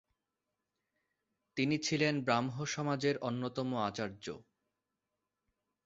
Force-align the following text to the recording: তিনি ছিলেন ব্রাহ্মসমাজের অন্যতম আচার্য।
তিনি 1.57 1.75
ছিলেন 1.77 2.13
ব্রাহ্মসমাজের 2.25 3.15
অন্যতম 3.21 3.69
আচার্য। 3.87 4.25